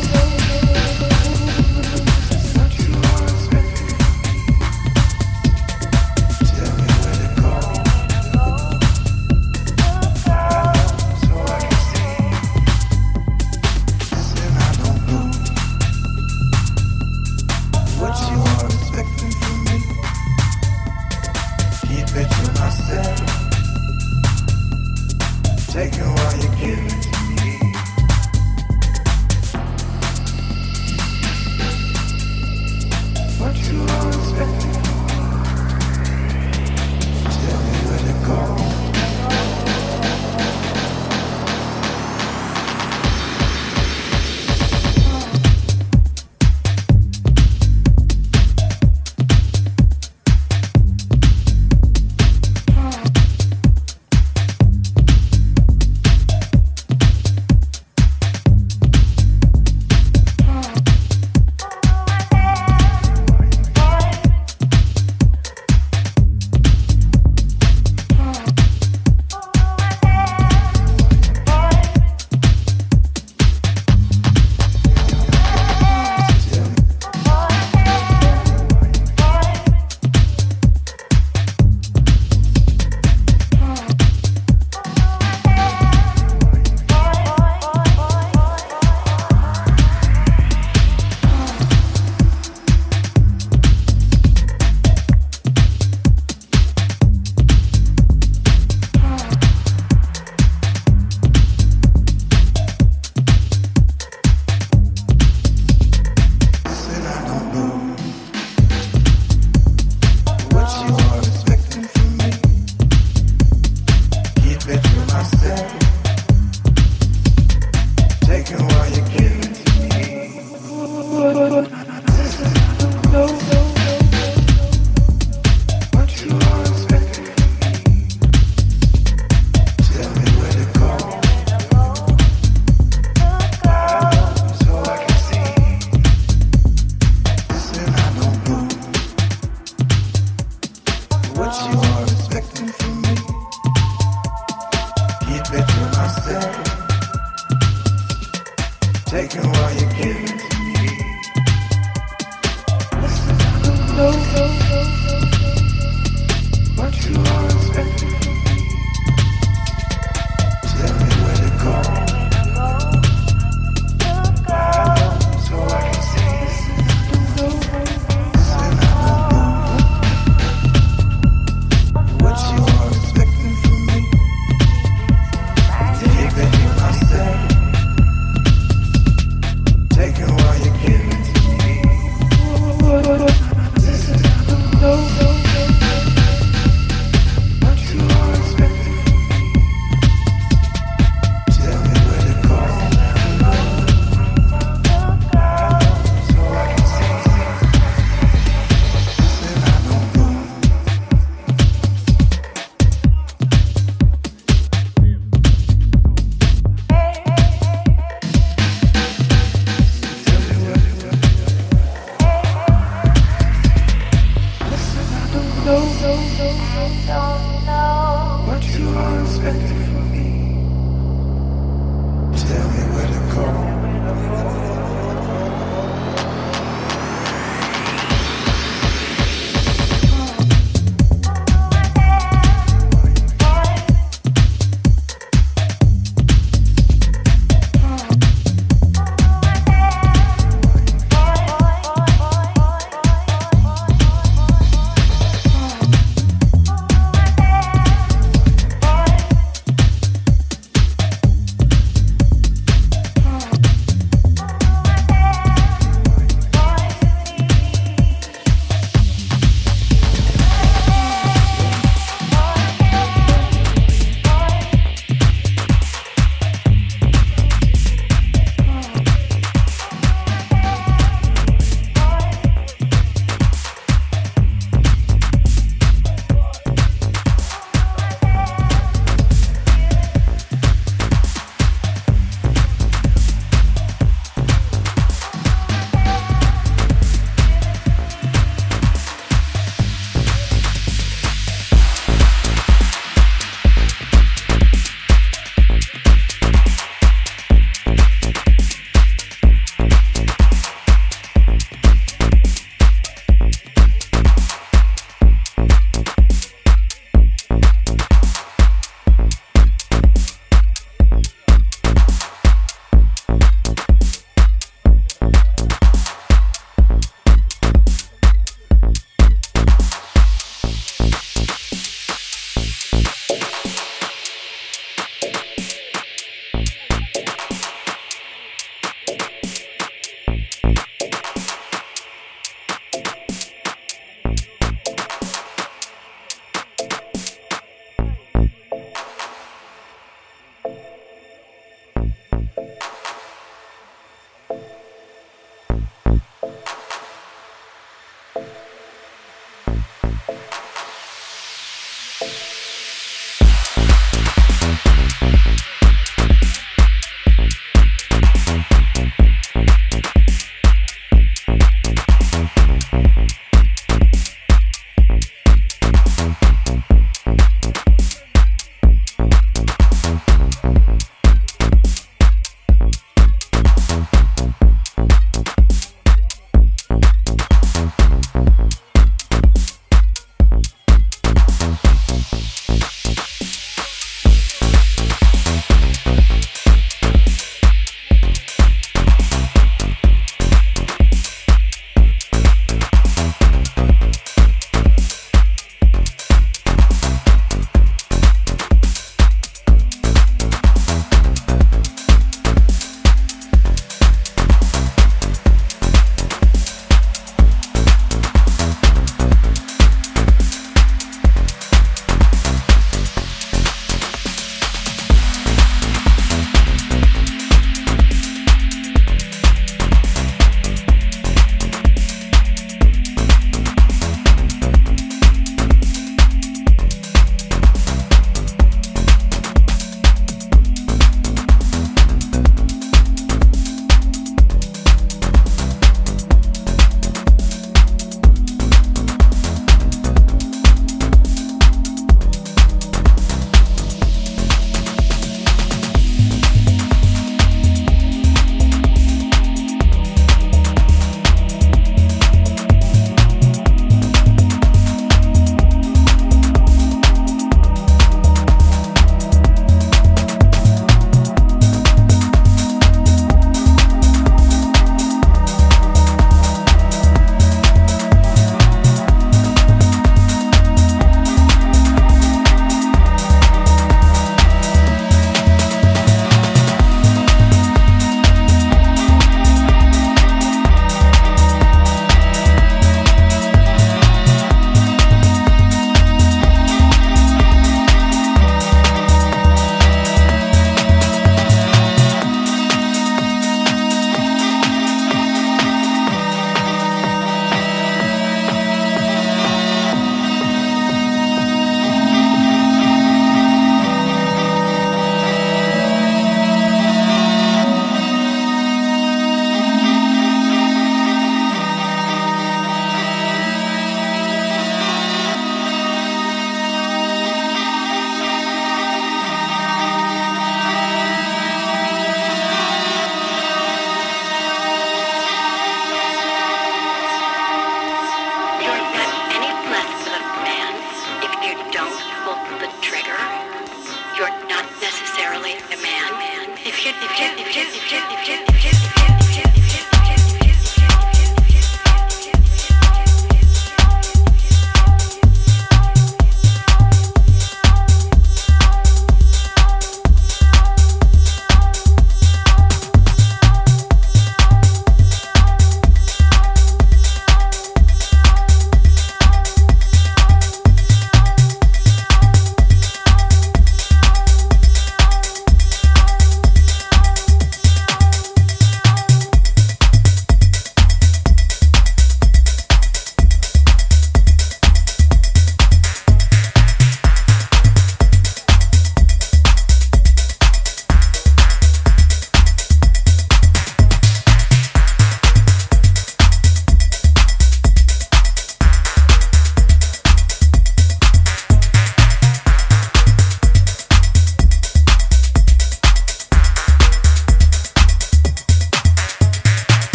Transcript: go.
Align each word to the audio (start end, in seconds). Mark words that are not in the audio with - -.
go. 0.00 0.31